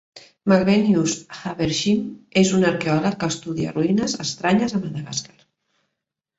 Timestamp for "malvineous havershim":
0.51-2.01